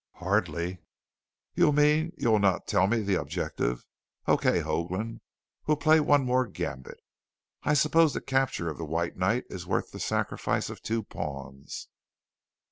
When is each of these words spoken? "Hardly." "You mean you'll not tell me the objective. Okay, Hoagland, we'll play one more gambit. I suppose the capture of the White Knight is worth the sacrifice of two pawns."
"Hardly." 0.13 0.79
"You 1.53 1.71
mean 1.71 2.13
you'll 2.17 2.39
not 2.39 2.65
tell 2.65 2.87
me 2.87 3.01
the 3.03 3.21
objective. 3.21 3.85
Okay, 4.27 4.61
Hoagland, 4.61 5.21
we'll 5.67 5.77
play 5.77 5.99
one 5.99 6.25
more 6.25 6.47
gambit. 6.47 6.99
I 7.61 7.75
suppose 7.75 8.15
the 8.15 8.21
capture 8.21 8.67
of 8.67 8.79
the 8.79 8.83
White 8.85 9.15
Knight 9.15 9.43
is 9.51 9.67
worth 9.67 9.91
the 9.91 9.99
sacrifice 9.99 10.71
of 10.71 10.81
two 10.81 11.03
pawns." 11.03 11.87